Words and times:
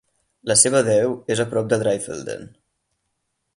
La 0.51 0.55
seva 0.61 0.81
deu 0.87 1.13
és 1.35 1.43
a 1.45 1.47
prop 1.53 1.69
de 1.75 1.81
Dreifelden. 1.85 2.51